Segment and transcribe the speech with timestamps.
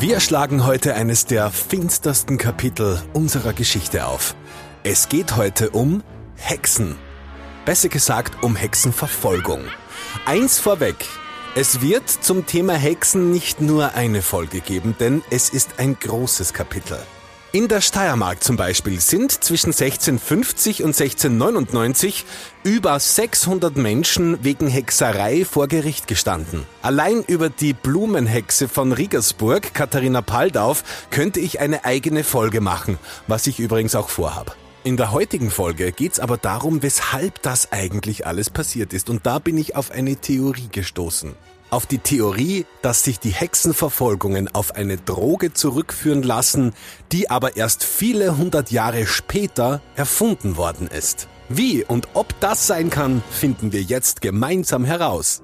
[0.00, 4.36] Wir schlagen heute eines der finstersten Kapitel unserer Geschichte auf.
[4.84, 6.04] Es geht heute um
[6.36, 6.94] Hexen.
[7.64, 9.64] Besser gesagt um Hexenverfolgung.
[10.24, 10.94] Eins vorweg.
[11.56, 16.52] Es wird zum Thema Hexen nicht nur eine Folge geben, denn es ist ein großes
[16.52, 17.00] Kapitel.
[17.50, 22.26] In der Steiermark zum Beispiel sind zwischen 1650 und 1699
[22.62, 26.66] über 600 Menschen wegen Hexerei vor Gericht gestanden.
[26.82, 33.46] Allein über die Blumenhexe von Riegersburg, Katharina Paldauf, könnte ich eine eigene Folge machen, was
[33.46, 34.54] ich übrigens auch vorhab.
[34.84, 39.08] In der heutigen Folge geht's aber darum, weshalb das eigentlich alles passiert ist.
[39.08, 41.34] Und da bin ich auf eine Theorie gestoßen
[41.70, 46.74] auf die Theorie, dass sich die Hexenverfolgungen auf eine Droge zurückführen lassen,
[47.12, 51.28] die aber erst viele hundert Jahre später erfunden worden ist.
[51.48, 55.42] Wie und ob das sein kann, finden wir jetzt gemeinsam heraus.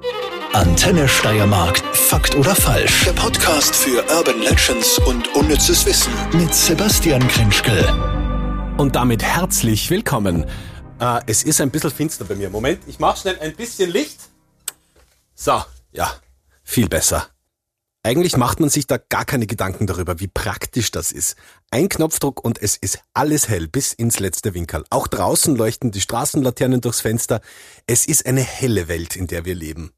[0.53, 1.79] Antenne Steiermark.
[1.97, 3.05] Fakt oder falsch?
[3.07, 7.85] Der Podcast für Urban Legends und unnützes Wissen mit Sebastian Krinschkel.
[8.77, 10.45] Und damit herzlich willkommen.
[11.01, 12.51] Äh, es ist ein bisschen finster bei mir.
[12.51, 14.21] Moment, ich mache schnell ein bisschen Licht.
[15.35, 15.61] So,
[15.95, 16.13] ja,
[16.63, 17.29] viel besser.
[18.03, 21.37] Eigentlich macht man sich da gar keine Gedanken darüber, wie praktisch das ist.
[21.71, 24.85] Ein Knopfdruck und es ist alles hell bis ins letzte Winkel.
[24.91, 27.41] Auch draußen leuchten die Straßenlaternen durchs Fenster.
[27.87, 29.93] Es ist eine helle Welt, in der wir leben.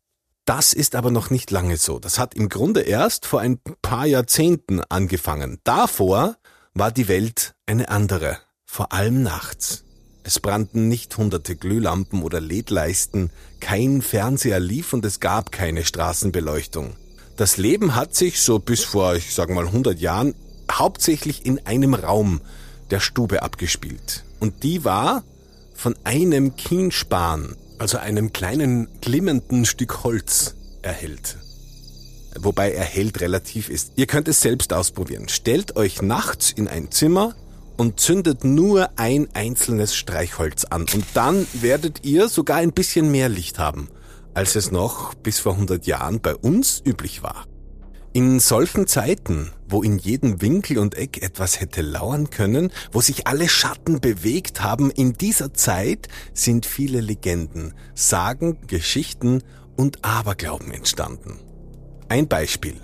[0.44, 1.98] Das ist aber noch nicht lange so.
[1.98, 5.58] Das hat im Grunde erst vor ein paar Jahrzehnten angefangen.
[5.64, 6.36] Davor
[6.74, 9.85] war die Welt eine andere, vor allem nachts.
[10.26, 16.96] Es brannten nicht hunderte Glühlampen oder Ledleisten, kein Fernseher lief und es gab keine Straßenbeleuchtung.
[17.36, 20.34] Das Leben hat sich so bis vor, ich sag mal 100 Jahren,
[20.68, 22.40] hauptsächlich in einem Raum
[22.90, 24.24] der Stube abgespielt.
[24.40, 25.22] Und die war
[25.76, 31.36] von einem Kienspan, also einem kleinen glimmenden Stück Holz, erhellt.
[32.36, 33.92] Wobei erhellt relativ ist.
[33.94, 35.28] Ihr könnt es selbst ausprobieren.
[35.28, 37.36] Stellt euch nachts in ein Zimmer,
[37.76, 40.82] und zündet nur ein einzelnes Streichholz an.
[40.82, 43.88] Und dann werdet ihr sogar ein bisschen mehr Licht haben,
[44.34, 47.46] als es noch bis vor 100 Jahren bei uns üblich war.
[48.12, 53.26] In solchen Zeiten, wo in jedem Winkel und Eck etwas hätte lauern können, wo sich
[53.26, 59.42] alle Schatten bewegt haben, in dieser Zeit sind viele Legenden, Sagen, Geschichten
[59.76, 61.38] und Aberglauben entstanden.
[62.08, 62.80] Ein Beispiel.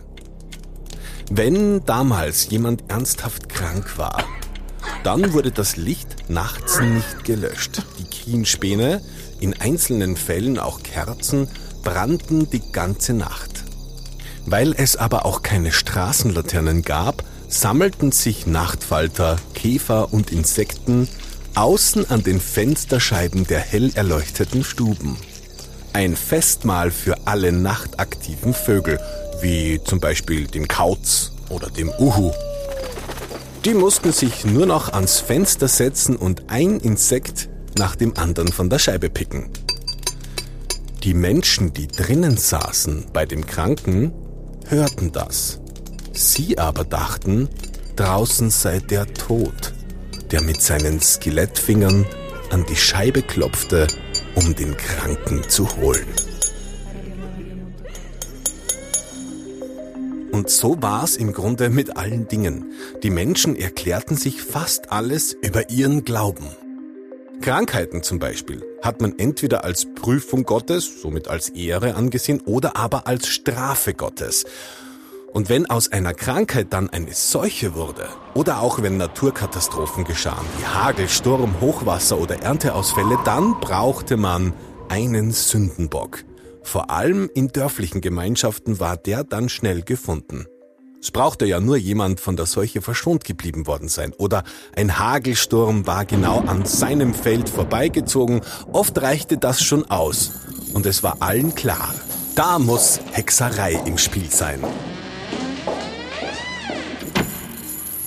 [1.31, 4.23] Wenn damals jemand ernsthaft krank war,
[5.05, 7.83] dann wurde das Licht nachts nicht gelöscht.
[7.99, 9.01] Die Kienspäne,
[9.41, 11.49] in einzelnen Fällen auch Kerzen,
[11.83, 13.65] brannten die ganze Nacht.
[14.47, 21.09] Weil es aber auch keine Straßenlaternen gab, sammelten sich Nachtfalter, Käfer und Insekten
[21.55, 25.19] außen an den Fensterscheiben der hell erleuchteten Stuben.
[25.93, 28.99] Ein Festmahl für alle nachtaktiven Vögel,
[29.43, 32.33] wie zum Beispiel dem Kauz oder dem Uhu.
[33.65, 38.69] Die mussten sich nur noch ans Fenster setzen und ein Insekt nach dem anderen von
[38.69, 39.51] der Scheibe picken.
[41.05, 44.13] Die Menschen, die drinnen saßen bei dem Kranken,
[44.67, 45.61] hörten das.
[46.13, 47.49] Sie aber dachten,
[47.95, 49.73] draußen sei der Tod,
[50.33, 52.05] der mit seinen Skelettfingern
[52.51, 53.87] an die Scheibe klopfte,
[54.35, 56.07] um den Kranken zu holen.
[60.43, 62.73] Und so war es im Grunde mit allen Dingen.
[63.05, 66.49] Die Menschen erklärten sich fast alles über ihren Glauben.
[67.41, 73.07] Krankheiten zum Beispiel hat man entweder als Prüfung Gottes, somit als Ehre angesehen, oder aber
[73.07, 74.45] als Strafe Gottes.
[75.33, 80.65] Und wenn aus einer Krankheit dann eine Seuche wurde, oder auch wenn Naturkatastrophen geschahen, wie
[80.65, 84.55] Hagel, Sturm, Hochwasser oder Ernteausfälle, dann brauchte man
[84.89, 86.25] einen Sündenbock.
[86.63, 90.47] Vor allem in dörflichen Gemeinschaften war der dann schnell gefunden.
[91.03, 94.45] Es brauchte ja nur jemand von der Seuche verschont geblieben worden sein oder
[94.77, 98.41] ein Hagelsturm war genau an seinem Feld vorbeigezogen.
[98.73, 100.31] Oft reichte das schon aus
[100.73, 101.93] und es war allen klar,
[102.37, 104.63] da muss Hexerei im Spiel sein.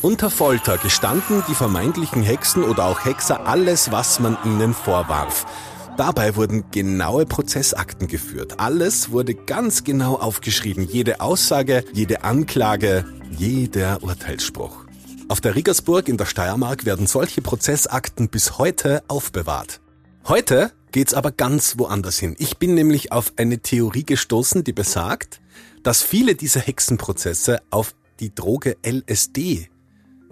[0.02, 5.46] Unter Folter gestanden die vermeintlichen Hexen oder auch Hexer alles, was man ihnen vorwarf.
[5.98, 8.60] Dabei wurden genaue Prozessakten geführt.
[8.60, 10.86] Alles wurde ganz genau aufgeschrieben.
[10.86, 14.86] Jede Aussage, jede Anklage, jeder Urteilsspruch.
[15.30, 19.80] Auf der Riggersburg in der Steiermark werden solche Prozessakten bis heute aufbewahrt.
[20.28, 22.36] Heute geht's aber ganz woanders hin.
[22.40, 25.40] Ich bin nämlich auf eine Theorie gestoßen, die besagt,
[25.82, 29.70] dass viele dieser Hexenprozesse auf die Droge LSD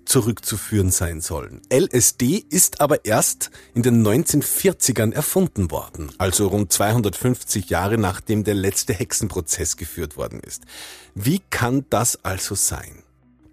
[0.06, 1.62] zurückzuführen sein sollen.
[1.72, 8.56] LSD ist aber erst in den 1940ern erfunden worden, also rund 250 Jahre nachdem der
[8.56, 10.64] letzte Hexenprozess geführt worden ist.
[11.16, 13.04] Wie kann das also sein?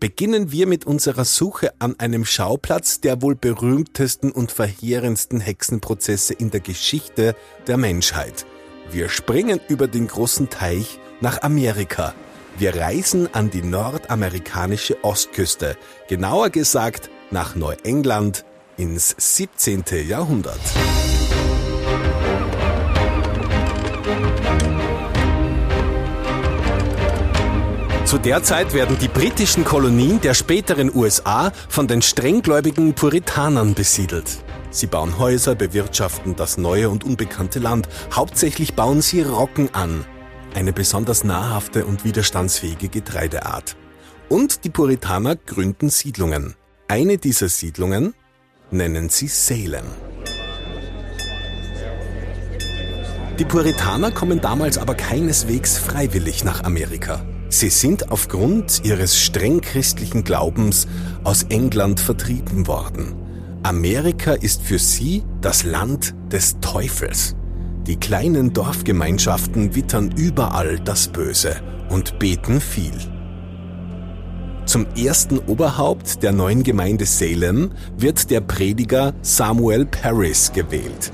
[0.00, 6.50] beginnen wir mit unserer Suche an einem Schauplatz der wohl berühmtesten und verheerendsten Hexenprozesse in
[6.50, 7.36] der Geschichte
[7.66, 8.46] der Menschheit.
[8.90, 12.14] Wir springen über den großen Teich nach Amerika.
[12.58, 15.76] Wir reisen an die nordamerikanische Ostküste,
[16.08, 18.44] genauer gesagt nach Neuengland
[18.76, 19.84] ins 17.
[20.06, 20.60] Jahrhundert.
[28.04, 34.38] Zu der Zeit werden die britischen Kolonien der späteren USA von den strenggläubigen Puritanern besiedelt.
[34.70, 37.88] Sie bauen Häuser, bewirtschaften das neue und unbekannte Land.
[38.12, 40.04] Hauptsächlich bauen sie Rocken an,
[40.54, 43.76] eine besonders nahrhafte und widerstandsfähige Getreideart.
[44.28, 46.54] Und die Puritaner gründen Siedlungen.
[46.88, 48.14] Eine dieser Siedlungen
[48.70, 49.86] nennen sie Salem.
[53.38, 57.24] Die Puritaner kommen damals aber keineswegs freiwillig nach Amerika.
[57.48, 60.86] Sie sind aufgrund ihres streng christlichen Glaubens
[61.24, 63.14] aus England vertrieben worden.
[63.62, 67.34] Amerika ist für sie das Land des Teufels.
[67.90, 71.56] Die kleinen Dorfgemeinschaften wittern überall das Böse
[71.88, 72.94] und beten viel.
[74.64, 81.10] Zum ersten Oberhaupt der neuen Gemeinde Salem wird der Prediger Samuel Paris gewählt.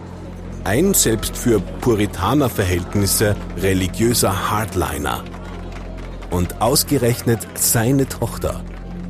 [0.65, 5.25] Ein selbst für Puritanerverhältnisse religiöser Hardliner–
[6.31, 8.63] und ausgerechnet seine Tochter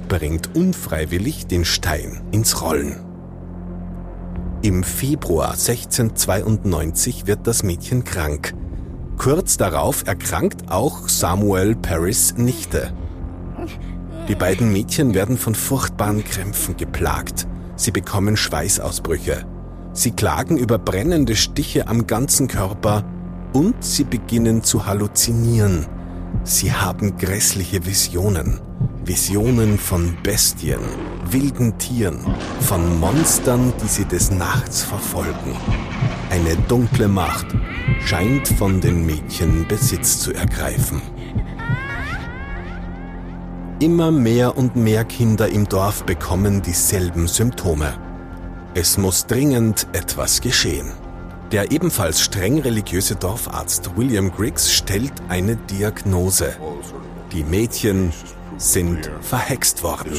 [0.06, 3.05] bringt unfreiwillig den Stein ins Rollen.
[4.66, 8.52] Im Februar 1692 wird das Mädchen krank.
[9.16, 12.92] Kurz darauf erkrankt auch Samuel Paris Nichte.
[14.26, 17.46] Die beiden Mädchen werden von furchtbaren Krämpfen geplagt.
[17.76, 19.46] Sie bekommen Schweißausbrüche.
[19.92, 23.04] Sie klagen über brennende Stiche am ganzen Körper
[23.52, 25.86] und sie beginnen zu halluzinieren.
[26.42, 28.65] Sie haben grässliche Visionen.
[29.06, 30.80] Visionen von Bestien,
[31.30, 32.18] wilden Tieren,
[32.58, 35.56] von Monstern, die sie des Nachts verfolgen.
[36.28, 37.46] Eine dunkle Macht
[38.00, 41.00] scheint von den Mädchen Besitz zu ergreifen.
[43.78, 47.94] Immer mehr und mehr Kinder im Dorf bekommen dieselben Symptome.
[48.74, 50.90] Es muss dringend etwas geschehen.
[51.52, 56.56] Der ebenfalls streng religiöse Dorfarzt William Griggs stellt eine Diagnose.
[57.32, 58.12] Die Mädchen
[58.56, 60.12] sind verhext worden.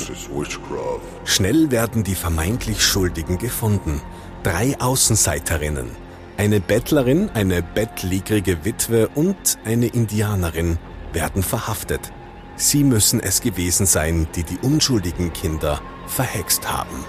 [1.25, 4.01] Schnell werden die vermeintlich Schuldigen gefunden.
[4.43, 5.89] Drei Außenseiterinnen,
[6.37, 10.77] eine Bettlerin, eine bettlägerige Witwe und eine Indianerin
[11.13, 12.11] werden verhaftet.
[12.55, 17.05] Sie müssen es gewesen sein, die die unschuldigen Kinder verhext haben.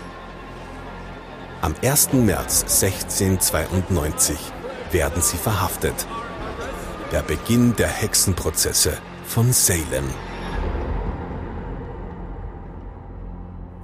[1.60, 2.12] Am 1.
[2.12, 4.36] März 1692
[4.92, 6.06] werden sie verhaftet.
[7.12, 10.04] Der Beginn der Hexenprozesse von Salem.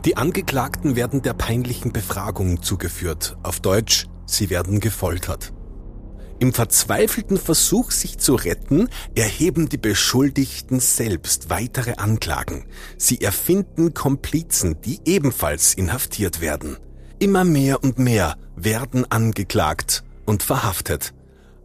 [0.04, 3.38] Die Angeklagten werden der peinlichen Befragung zugeführt.
[3.42, 5.54] Auf Deutsch, sie werden gefoltert.
[6.40, 12.66] Im verzweifelten Versuch, sich zu retten, erheben die Beschuldigten selbst weitere Anklagen.
[12.98, 16.76] Sie erfinden Komplizen, die ebenfalls inhaftiert werden.
[17.18, 21.14] Immer mehr und mehr werden angeklagt und verhaftet.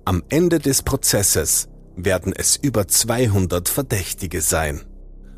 [0.06, 4.81] Am Ende des Prozesses werden es über 200 Verdächtige sein.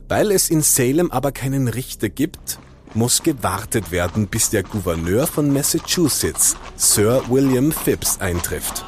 [0.07, 2.59] Weil es in Salem aber keinen Richter gibt,
[2.95, 8.83] muss gewartet werden, bis der Gouverneur von Massachusetts, Sir William Phipps, eintrifft.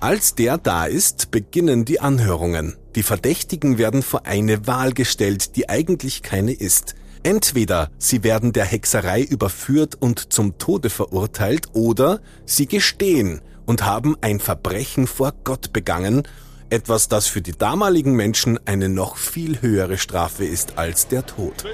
[0.00, 2.76] Als der da ist, beginnen die Anhörungen.
[2.94, 6.94] Die Verdächtigen werden vor eine Wahl gestellt, die eigentlich keine ist.
[7.22, 14.16] Entweder sie werden der Hexerei überführt und zum Tode verurteilt, oder sie gestehen und haben
[14.20, 16.22] ein Verbrechen vor Gott begangen,
[16.70, 21.64] etwas, das für die damaligen Menschen eine noch viel höhere Strafe ist als der Tod.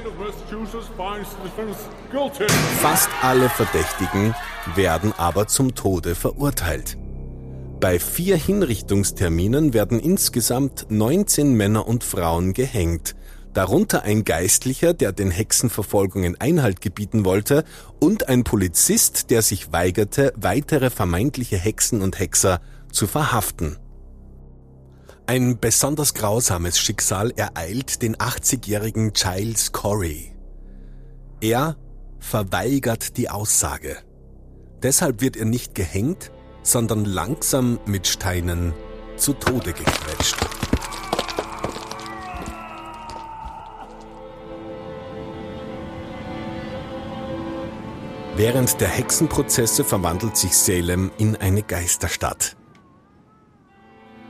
[2.81, 4.35] Fast alle Verdächtigen
[4.75, 6.99] werden aber zum Tode verurteilt.
[7.81, 13.17] Bei vier Hinrichtungsterminen werden insgesamt 19 Männer und Frauen gehängt,
[13.55, 17.65] darunter ein Geistlicher, der den Hexenverfolgungen Einhalt gebieten wollte,
[17.99, 22.61] und ein Polizist, der sich weigerte, weitere vermeintliche Hexen und Hexer
[22.93, 23.79] zu verhaften.
[25.33, 30.31] Ein besonders grausames Schicksal ereilt den 80-jährigen Giles Corey.
[31.41, 31.79] Er
[32.19, 33.97] verweigert die Aussage.
[34.83, 38.75] Deshalb wird er nicht gehängt, sondern langsam mit Steinen
[39.17, 40.37] zu Tode gequetscht.
[48.37, 52.55] Während der Hexenprozesse verwandelt sich Salem in eine Geisterstadt.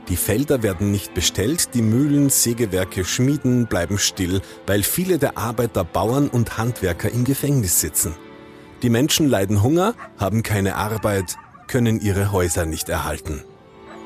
[0.09, 5.85] Die Felder werden nicht bestellt, die Mühlen, Sägewerke, Schmieden bleiben still, weil viele der Arbeiter,
[5.85, 8.15] Bauern und Handwerker im Gefängnis sitzen.
[8.81, 13.43] Die Menschen leiden Hunger, haben keine Arbeit, können ihre Häuser nicht erhalten.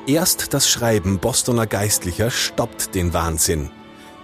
[0.06, 3.70] Erst das Schreiben Bostoner Geistlicher stoppt den Wahnsinn.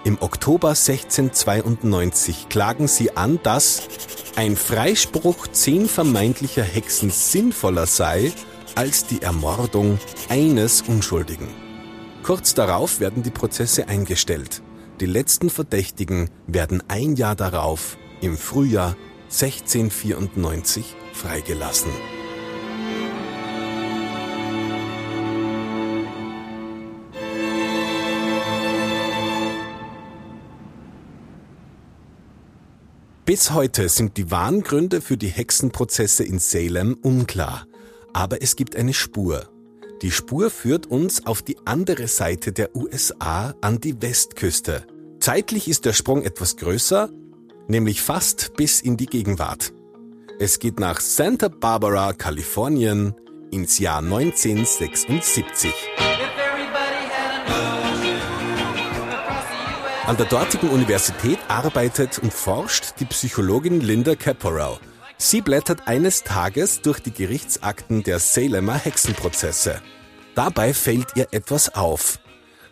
[0.05, 3.89] Im Oktober 1692 klagen sie an, dass
[4.37, 8.33] ein Freispruch zehn vermeintlicher Hexen sinnvoller sei
[8.77, 11.64] als die Ermordung eines Unschuldigen.
[12.25, 14.63] Kurz darauf werden die Prozesse eingestellt.
[14.99, 21.93] Die letzten Verdächtigen werden ein Jahr darauf, im Frühjahr 1694, freigelassen.
[33.27, 37.67] Bis heute sind die wahren Gründe für die Hexenprozesse in Salem unklar.
[38.15, 39.54] Aber es gibt eine Spur.
[40.05, 44.87] Die Spur führt uns auf die andere Seite der USA an die Westküste.
[45.19, 47.09] Zeitlich ist der Sprung etwas größer,
[47.69, 49.73] nämlich fast bis in die Gegenwart.
[50.39, 53.15] Es geht nach Santa Barbara, Kalifornien,
[53.51, 55.73] ins Jahr 1976.
[60.05, 64.79] An der dortigen Universität arbeitet und forscht die Psychologin Linda Caporal.
[65.17, 69.81] Sie blättert eines Tages durch die Gerichtsakten der Salemer Hexenprozesse.
[70.35, 72.19] Dabei fällt ihr etwas auf.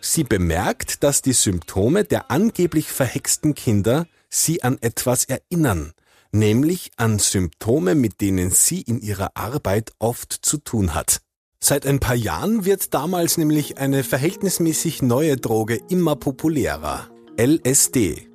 [0.01, 5.93] Sie bemerkt, dass die Symptome der angeblich verhexten Kinder sie an etwas erinnern,
[6.33, 11.21] nämlich an Symptome, mit denen sie in ihrer Arbeit oft zu tun hat.
[11.61, 17.07] Seit ein paar Jahren wird damals nämlich eine verhältnismäßig neue Droge immer populärer.
[17.39, 18.27] LSD.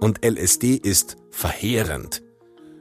[0.00, 2.23] Und LSD ist verheerend.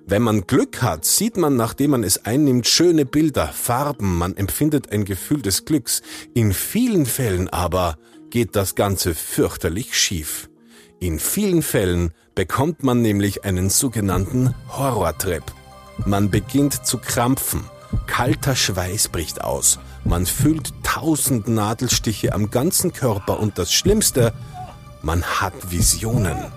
[0.06, 4.92] Wenn man Glück hat, sieht man, nachdem man es einnimmt, schöne Bilder, Farben, man empfindet
[4.92, 6.02] ein Gefühl des Glücks.
[6.34, 7.98] In vielen Fällen aber
[8.30, 10.50] geht das Ganze fürchterlich schief.
[11.00, 15.44] In vielen Fällen bekommt man nämlich einen sogenannten Horrortrip.
[16.06, 17.64] Man beginnt zu krampfen,
[18.06, 24.34] kalter Schweiß bricht aus, man fühlt tausend Nadelstiche am ganzen Körper und das Schlimmste,
[25.02, 26.52] man hat Visionen.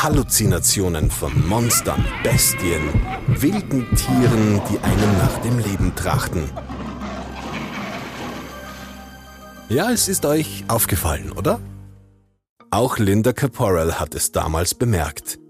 [0.00, 2.88] Halluzinationen von Monstern, Bestien,
[3.26, 6.48] wilden Tieren, die einem nach dem Leben trachten.
[9.68, 11.60] Ja, es ist euch aufgefallen, oder?
[12.70, 15.40] Auch Linda Caporal hat es damals bemerkt.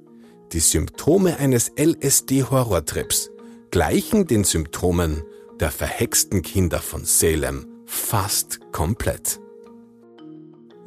[0.53, 3.29] Die Symptome eines LSD-Horrortrips
[3.71, 5.25] gleichen den Symptomen
[5.61, 9.41] der verhexten Kinder von Salem fast komplett.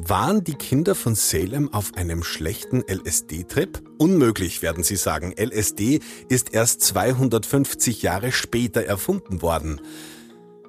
[0.03, 3.83] Waren die Kinder von Salem auf einem schlechten LSD-Trip?
[3.99, 5.31] Unmöglich, werden sie sagen.
[5.37, 9.79] LSD ist erst 250 Jahre später erfunden worden.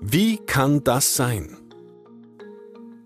[0.02, 1.56] Wie kann das sein?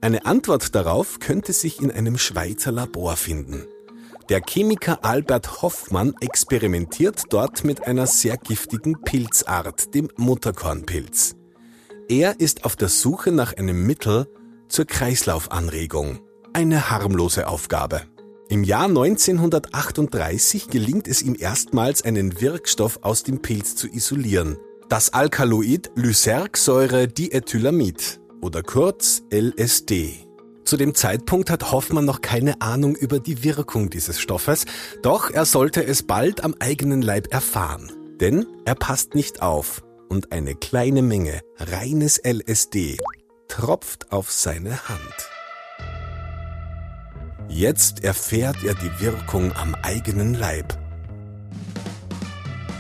[0.01, 3.65] Eine Antwort darauf könnte sich in einem Schweizer Labor finden.
[4.29, 11.37] Der Chemiker Albert Hoffmann experimentiert dort mit einer sehr giftigen Pilzart, dem Mutterkornpilz.
[12.09, 14.27] Er ist auf der Suche nach einem Mittel,
[14.69, 16.21] zur Kreislaufanregung.
[16.53, 18.03] Eine harmlose Aufgabe.
[18.49, 24.57] Im Jahr 1938 gelingt es ihm erstmals, einen Wirkstoff aus dem Pilz zu isolieren.
[24.89, 30.29] Das Alkaloid Lysergsäure-Diethylamid oder kurz LSD.
[30.65, 34.65] Zu dem Zeitpunkt hat Hoffmann noch keine Ahnung über die Wirkung dieses Stoffes,
[35.03, 37.91] doch er sollte es bald am eigenen Leib erfahren.
[38.21, 42.97] Denn er passt nicht auf und eine kleine Menge reines LSD
[43.49, 45.31] tropft auf seine Hand.
[47.49, 50.77] Jetzt erfährt er die Wirkung am eigenen Leib.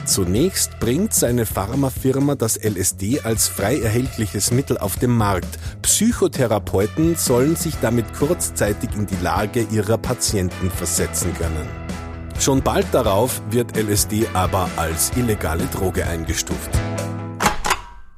[0.05, 5.59] Zunächst bringt seine Pharmafirma das LSD als frei erhältliches Mittel auf den Markt.
[5.83, 11.69] Psychotherapeuten sollen sich damit kurzzeitig in die Lage ihrer Patienten versetzen können.
[12.39, 16.71] Schon bald darauf wird LSD aber als illegale Droge eingestuft.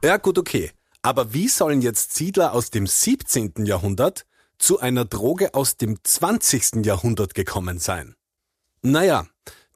[0.05, 0.71] Ja gut, okay.
[1.09, 3.65] Aber wie sollen jetzt Siedler aus dem 17.
[3.65, 4.27] Jahrhundert
[4.59, 6.85] zu einer Droge aus dem 20.
[6.85, 8.15] Jahrhundert gekommen sein?
[8.83, 9.27] Naja,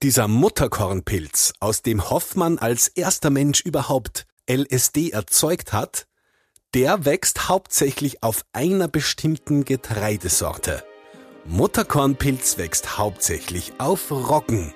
[0.02, 6.06] dieser Mutterkornpilz, aus dem Hoffmann als erster Mensch überhaupt LSD erzeugt hat,
[6.74, 10.84] der wächst hauptsächlich auf einer bestimmten Getreidesorte.
[11.46, 14.74] Mutterkornpilz wächst hauptsächlich auf Roggen.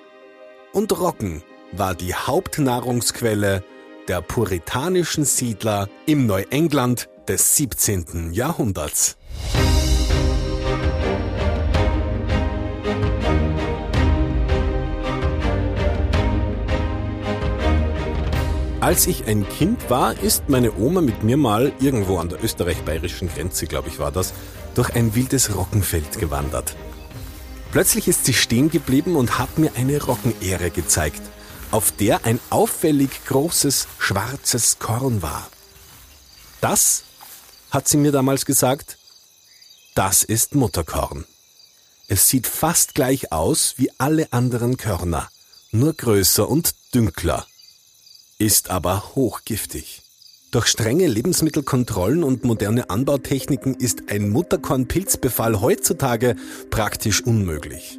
[0.72, 3.62] Und Roggen war die Hauptnahrungsquelle
[4.08, 8.32] der puritanischen Siedler im Neuengland des 17.
[8.32, 9.16] Jahrhunderts.
[18.80, 23.28] Als ich ein Kind war, ist meine Oma mit mir mal irgendwo an der österreich-bayerischen
[23.28, 24.32] Grenze, glaube ich, war das,
[24.76, 26.76] durch ein wildes Roggenfeld gewandert.
[27.72, 31.20] Plötzlich ist sie stehen geblieben und hat mir eine Roggenähre gezeigt,
[31.70, 35.48] auf der ein auffällig großes schwarzes Korn war.
[36.60, 37.04] Das,
[37.70, 38.98] hat sie mir damals gesagt,
[39.94, 41.24] das ist Mutterkorn.
[42.08, 45.28] Es sieht fast gleich aus wie alle anderen Körner,
[45.72, 47.46] nur größer und dünkler,
[48.38, 50.02] ist aber hochgiftig.
[50.52, 56.36] Durch strenge Lebensmittelkontrollen und moderne Anbautechniken ist ein Mutterkornpilzbefall heutzutage
[56.70, 57.98] praktisch unmöglich.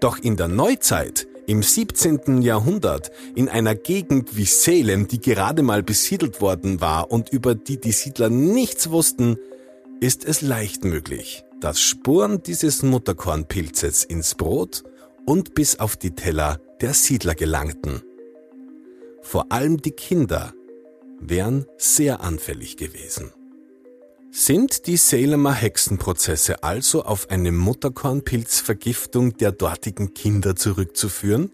[0.00, 2.42] Doch in der Neuzeit, im 17.
[2.42, 7.80] Jahrhundert, in einer Gegend wie Salem, die gerade mal besiedelt worden war und über die
[7.80, 9.36] die Siedler nichts wussten,
[10.00, 14.84] ist es leicht möglich, dass Spuren dieses Mutterkornpilzes ins Brot
[15.26, 18.02] und bis auf die Teller der Siedler gelangten.
[19.22, 20.52] Vor allem die Kinder
[21.20, 23.32] wären sehr anfällig gewesen.
[24.36, 31.52] Sind die Salemer Hexenprozesse also auf eine Mutterkornpilzvergiftung der dortigen Kinder zurückzuführen?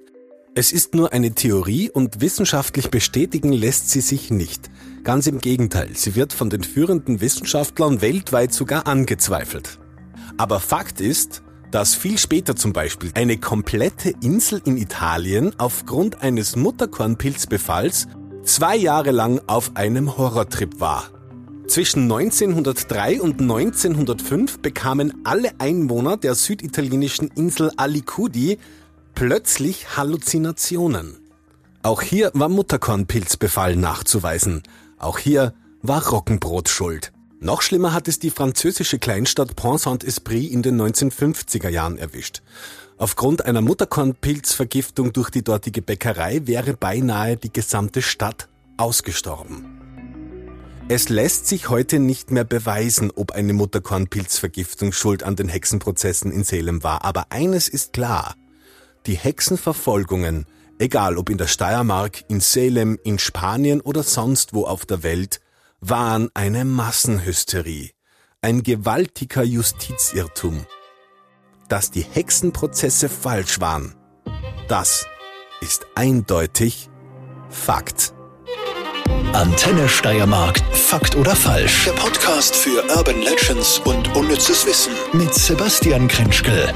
[0.55, 4.71] Es ist nur eine Theorie und wissenschaftlich bestätigen lässt sie sich nicht.
[5.05, 9.79] Ganz im Gegenteil, sie wird von den führenden Wissenschaftlern weltweit sogar angezweifelt.
[10.39, 16.57] Aber Fakt ist, dass viel später zum Beispiel eine komplette Insel in Italien aufgrund eines
[16.57, 18.09] Mutterkornpilzbefalls
[18.43, 21.20] zwei Jahre lang auf einem Horrortrip war.
[21.71, 28.59] Zwischen 1903 und 1905 bekamen alle Einwohner der süditalienischen Insel Alicudi
[29.15, 31.21] plötzlich Halluzinationen.
[31.85, 34.65] Auch hier war Mutterkornpilzbefall nachzuweisen.
[34.99, 37.13] Auch hier war Roggenbrot schuld.
[37.39, 42.43] Noch schlimmer hat es die französische Kleinstadt Pont-Saint-Esprit in den 1950er Jahren erwischt.
[42.99, 49.80] Aufgrund einer Mutterkornpilzvergiftung durch die dortige Bäckerei wäre beinahe die gesamte Stadt ausgestorben.
[50.93, 56.43] Es lässt sich heute nicht mehr beweisen, ob eine Mutterkornpilzvergiftung schuld an den Hexenprozessen in
[56.43, 58.35] Salem war, aber eines ist klar.
[59.07, 60.47] Die Hexenverfolgungen,
[60.81, 65.41] egal ob in der Steiermark, in Salem, in Spanien oder sonst wo auf der Welt,
[65.79, 67.93] waren eine Massenhysterie,
[68.43, 70.67] ein gewaltiger Justizirrtum.
[71.69, 73.95] Dass die Hexenprozesse falsch waren,
[74.67, 75.07] das
[75.61, 76.91] ist eindeutig
[77.49, 78.13] Fakt.
[79.33, 80.61] Antenne Steiermark.
[80.73, 81.85] Fakt oder falsch?
[81.85, 86.75] Der Podcast für Urban Legends und unnützes Wissen mit Sebastian Krenschkel.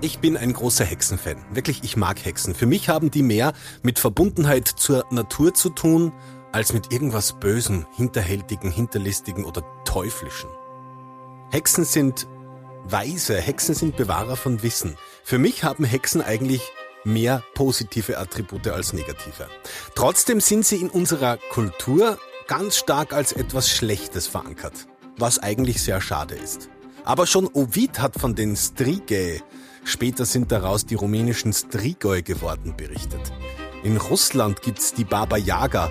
[0.00, 1.36] Ich bin ein großer Hexenfan.
[1.52, 2.54] Wirklich, ich mag Hexen.
[2.54, 6.12] Für mich haben die mehr mit Verbundenheit zur Natur zu tun,
[6.52, 10.50] als mit irgendwas Bösen, Hinterhältigen, Hinterlistigen oder Teuflischen.
[11.50, 12.26] Hexen sind
[12.84, 14.96] Weise, Hexen sind Bewahrer von Wissen.
[15.22, 16.62] Für mich haben Hexen eigentlich
[17.04, 19.48] mehr positive Attribute als negative.
[19.94, 24.86] Trotzdem sind sie in unserer Kultur ganz stark als etwas Schlechtes verankert,
[25.16, 26.68] was eigentlich sehr schade ist.
[27.04, 29.42] Aber schon Ovid hat von den Strigae,
[29.84, 33.32] Später sind daraus die rumänischen Strigoi geworden, berichtet.
[33.82, 35.90] In Russland gibt's die Baba Yaga,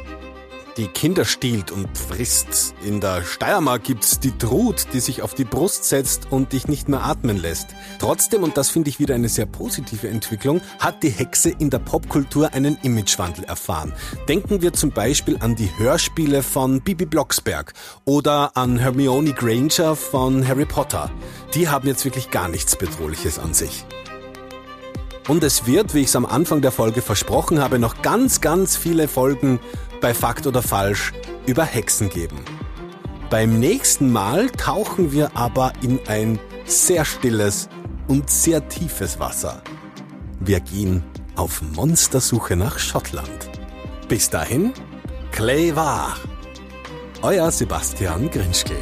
[0.80, 2.74] die Kinder stiehlt und frisst.
[2.86, 6.88] In der Steiermark gibt's die Trut, die sich auf die Brust setzt und dich nicht
[6.88, 7.68] mehr atmen lässt.
[8.00, 11.80] Trotzdem, und das finde ich wieder eine sehr positive Entwicklung, hat die Hexe in der
[11.80, 13.92] Popkultur einen Imagewandel erfahren.
[14.30, 17.74] Denken wir zum Beispiel an die Hörspiele von Bibi Blocksberg
[18.06, 21.12] oder an Hermione Granger von Harry Potter.
[21.56, 23.84] Die haben jetzt wirklich gar nichts Bedrohliches an sich.
[25.28, 28.76] Und es wird, wie ich es am Anfang der Folge versprochen habe, noch ganz, ganz
[28.76, 29.60] viele Folgen
[30.02, 31.14] bei Fakt oder Falsch
[31.46, 32.40] über Hexen geben.
[33.30, 37.70] Beim nächsten Mal tauchen wir aber in ein sehr stilles
[38.08, 39.62] und sehr tiefes Wasser.
[40.40, 41.04] Wir gehen
[41.36, 43.50] auf Monstersuche nach Schottland.
[44.08, 44.74] Bis dahin,
[45.32, 46.18] Clay war.
[47.22, 48.76] Euer Sebastian Grinschke.